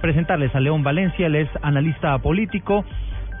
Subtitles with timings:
[0.00, 2.84] presentarles a León Valencia, él es analista político,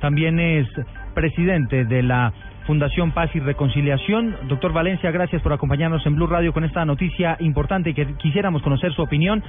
[0.00, 0.68] también es
[1.14, 2.32] presidente de la
[2.66, 4.36] Fundación Paz y Reconciliación.
[4.46, 8.92] Doctor Valencia, gracias por acompañarnos en Blue Radio con esta noticia importante que quisiéramos conocer
[8.92, 9.42] su opinión,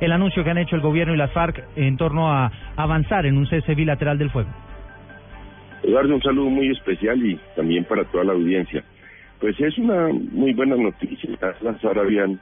[0.00, 3.38] el anuncio que han hecho el gobierno y las FARC en torno a avanzar en
[3.38, 4.50] un cese bilateral del fuego.
[5.84, 8.82] Eduardo, un saludo muy especial y también para toda la audiencia.
[9.38, 11.30] Pues es una muy buena noticia.
[11.62, 12.40] Las FARC habían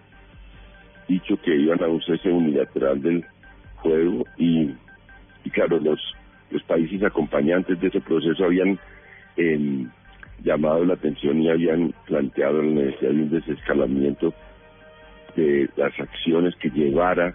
[1.09, 3.25] dicho que iban a un cese unilateral del
[3.83, 4.71] fuego y,
[5.53, 6.01] claro, los,
[6.51, 8.79] los países acompañantes de ese proceso habían
[9.37, 9.87] eh,
[10.43, 14.35] llamado la atención y habían planteado la necesidad de un desescalamiento
[15.37, 17.35] de las acciones que llevara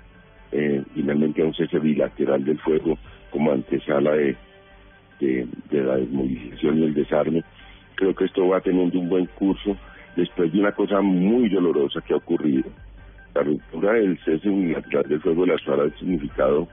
[0.51, 2.97] eh, finalmente a un cese bilateral del fuego
[3.31, 4.35] como antesala de,
[5.19, 7.43] de, de la desmovilización y el desarme.
[7.95, 9.75] Creo que esto va teniendo un buen curso
[10.15, 12.69] después de una cosa muy dolorosa que ha ocurrido.
[13.37, 16.67] La ruptura del cese unilateral del fuego de las FARC ha significado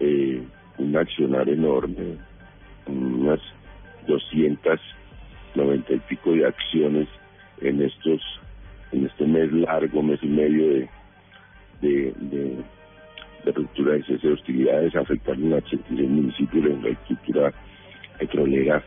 [0.00, 0.42] eh,
[0.78, 2.16] un accionar enorme,
[2.86, 3.40] unas
[4.06, 4.80] 200
[5.54, 7.08] noventa y pico de acciones
[7.60, 8.22] en estos
[8.92, 10.88] en este mes largo, mes y medio de,
[11.82, 12.56] de, de,
[13.44, 17.52] de ruptura de cese de hostilidades, afectaron a 86 municipios, la infraestructura
[18.18, 18.82] petrolera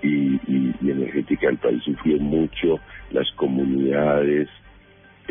[0.00, 1.82] y, y, y, energética del país.
[1.82, 4.48] Sufrió mucho, las comunidades,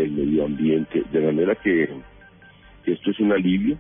[0.04, 1.90] el medio ambiente, de manera que,
[2.86, 3.78] esto es un alivio,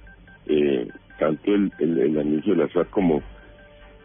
[0.47, 0.87] eh,
[1.19, 3.21] tanto el, el, anuncio de la FARC como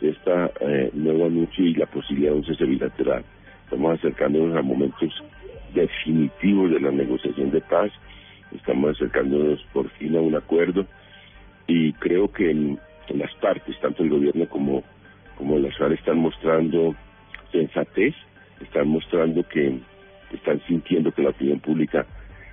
[0.01, 3.25] esta eh, nuevo anuncio y la posibilidad de un cese bilateral.
[3.65, 5.13] Estamos acercándonos a momentos
[5.75, 7.91] definitivos de la negociación de paz,
[8.53, 10.87] estamos acercándonos por fin a un acuerdo
[11.67, 14.83] y creo que en, en las partes, tanto el gobierno como,
[15.37, 16.95] como las están mostrando
[17.53, 18.15] sensatez,
[18.61, 19.79] están mostrando que
[20.33, 22.07] están sintiendo que la opinión pública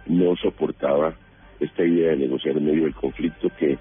[0.08, 1.16] no soportaba
[1.60, 3.78] esta idea de negociar en medio del conflicto que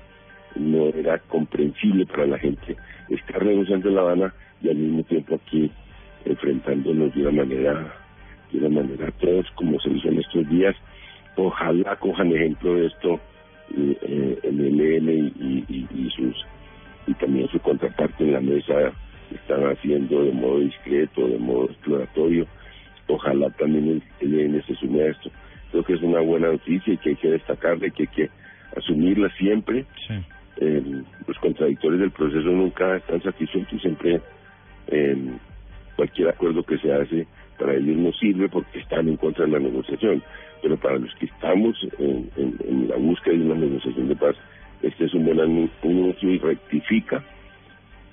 [0.56, 2.76] no era comprensible para la gente
[3.08, 5.70] estar negociando en La Habana y al mismo tiempo aquí
[6.24, 7.94] enfrentándonos de una manera,
[8.52, 10.74] de una manera todos como se hizo en estos días.
[11.36, 13.20] Ojalá cojan ejemplo de esto
[13.76, 16.46] eh, el ELN y, sus
[17.06, 18.92] y también su contraparte en la mesa
[19.30, 22.46] están haciendo de modo discreto, de modo exploratorio.
[23.08, 25.30] Ojalá también el ELN se sume a esto.
[25.70, 28.30] Creo que es una buena noticia y que hay que destacarla y que hay que
[28.76, 29.84] asumirla siempre.
[30.06, 30.14] Sí
[30.58, 34.20] eh, los contradictores del proceso nunca están satisfechos y siempre
[34.88, 35.16] eh,
[35.96, 37.26] cualquier acuerdo que se hace
[37.58, 40.22] para ellos no sirve porque están en contra de la negociación.
[40.62, 44.36] Pero para los que estamos en, en, en la búsqueda de una negociación de paz,
[44.82, 47.22] este es un buen anuncio y rectifica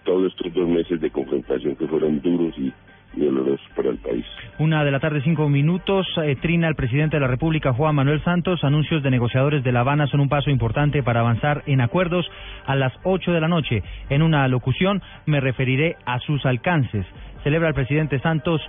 [0.04, 2.74] todos estos dos meses de confrontación que fueron duros y
[3.14, 3.28] y
[3.76, 4.26] para el país.
[4.60, 6.08] Una de la tarde, cinco minutos.
[6.24, 8.64] Eh, trina el presidente de la República, Juan Manuel Santos.
[8.64, 12.30] Anuncios de negociadores de La Habana son un paso importante para avanzar en acuerdos.
[12.66, 17.06] A las ocho de la noche, en una locución, me referiré a sus alcances.
[17.44, 18.62] Celebra el presidente Santos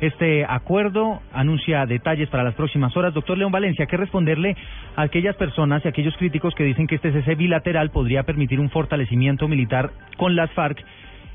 [0.00, 3.14] este acuerdo, anuncia detalles para las próximas horas.
[3.14, 4.54] Doctor León Valencia, ¿qué responderle
[4.94, 8.60] a aquellas personas y a aquellos críticos que dicen que este cese bilateral podría permitir
[8.60, 10.84] un fortalecimiento militar con las FARC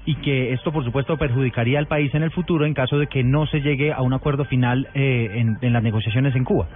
[0.06, 3.24] y que esto, por supuesto, perjudicaría al país en el futuro en caso de que
[3.24, 6.68] no se llegue a un acuerdo final eh, en, las negociaciones en Cuba?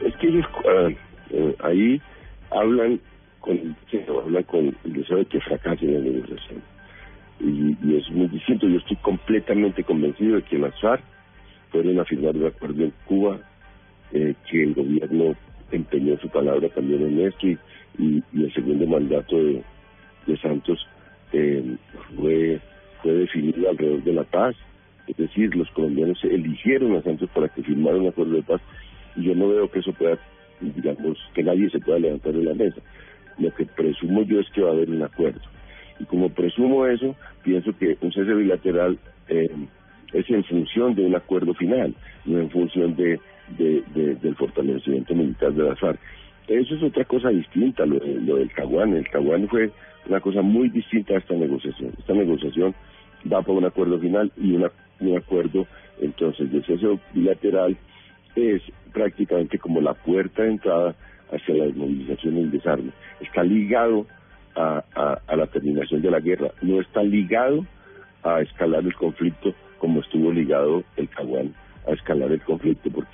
[0.00, 2.00] Es que ellos uh, uh, ahí
[2.50, 3.00] hablan
[3.40, 3.76] con,
[4.24, 6.62] hablan con el deseo de que fracase la negociación.
[7.40, 8.66] Y, y, es muy distinto.
[8.68, 11.02] Yo estoy completamente convencido de que las FARC
[11.70, 13.38] fueron a firmar un acuerdo en Cuba,
[14.12, 15.34] eh, que el gobierno
[15.70, 17.58] empeñó su palabra también en esto y,
[17.98, 19.62] y, y el segundo mandato de,
[20.26, 20.86] de Santos
[21.32, 21.76] eh,
[22.16, 22.60] fue,
[23.02, 24.56] fue definido alrededor de la paz.
[25.06, 28.60] Es decir, los colombianos eligieron a Santos para que firmara un acuerdo de paz
[29.16, 30.18] y yo no veo que eso pueda,
[30.60, 32.80] digamos, que nadie se pueda levantar de la mesa.
[33.38, 35.40] Lo que presumo yo es que va a haber un acuerdo.
[35.98, 38.98] Y como presumo eso, pienso que un cese bilateral
[39.28, 39.50] eh,
[40.12, 43.20] es en función de un acuerdo final, no en función de,
[43.58, 46.00] de, de, del fortalecimiento militar de la FARC.
[46.50, 48.96] Eso es otra cosa distinta, lo, lo del Caguán.
[48.96, 49.70] El Caguán fue
[50.08, 51.92] una cosa muy distinta a esta negociación.
[51.96, 52.74] Esta negociación
[53.32, 54.68] va por un acuerdo final y una,
[54.98, 55.68] un acuerdo
[56.00, 57.76] entonces de cese bilateral
[58.34, 58.62] es
[58.92, 60.96] prácticamente como la puerta de entrada
[61.30, 62.90] hacia la desmovilización y el desarme.
[63.20, 64.06] Está ligado
[64.56, 64.82] a,
[65.36, 67.64] la terminación de la guerra, no está ligado
[68.24, 71.54] a escalar el conflicto como estuvo ligado el Caguán
[71.86, 73.09] a escalar el conflicto, porque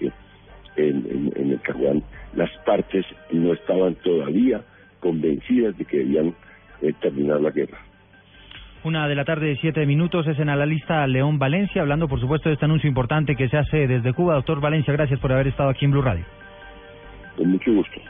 [3.88, 4.62] estaban todavía
[5.00, 6.34] convencidas de que debían
[6.82, 7.78] eh, terminar la guerra.
[8.84, 12.20] Una de la tarde de siete minutos es en la lista León Valencia, hablando por
[12.20, 14.34] supuesto de este anuncio importante que se hace desde Cuba.
[14.34, 16.24] Doctor Valencia, gracias por haber estado aquí en Blue Radio.
[17.36, 18.00] Con mucho gusto.